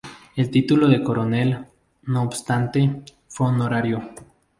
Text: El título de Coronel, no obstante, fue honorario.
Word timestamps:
El 0.35 0.49
título 0.49 0.87
de 0.87 1.03
Coronel, 1.03 1.67
no 2.07 2.23
obstante, 2.23 3.03
fue 3.27 3.49
honorario. 3.49 4.01